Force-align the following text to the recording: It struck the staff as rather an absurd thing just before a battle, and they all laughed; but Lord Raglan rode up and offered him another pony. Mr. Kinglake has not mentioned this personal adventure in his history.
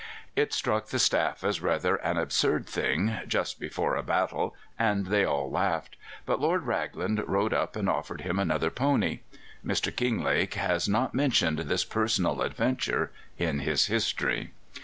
It 0.35 0.51
struck 0.51 0.87
the 0.87 0.97
staff 0.97 1.43
as 1.43 1.61
rather 1.61 1.97
an 1.97 2.17
absurd 2.17 2.65
thing 2.65 3.15
just 3.27 3.59
before 3.59 3.95
a 3.95 4.01
battle, 4.01 4.55
and 4.79 5.05
they 5.05 5.23
all 5.23 5.51
laughed; 5.51 5.95
but 6.25 6.41
Lord 6.41 6.63
Raglan 6.65 7.23
rode 7.27 7.53
up 7.53 7.75
and 7.75 7.87
offered 7.87 8.21
him 8.21 8.39
another 8.39 8.71
pony. 8.71 9.19
Mr. 9.63 9.95
Kinglake 9.95 10.55
has 10.55 10.89
not 10.89 11.13
mentioned 11.13 11.59
this 11.59 11.85
personal 11.85 12.41
adventure 12.41 13.11
in 13.37 13.59
his 13.59 13.85
history. 13.85 14.53